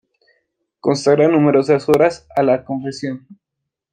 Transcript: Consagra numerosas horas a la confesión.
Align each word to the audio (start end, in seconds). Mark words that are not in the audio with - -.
Consagra 0.79 1.27
numerosas 1.27 1.87
horas 1.87 2.25
a 2.35 2.41
la 2.41 2.65
confesión. 2.65 3.27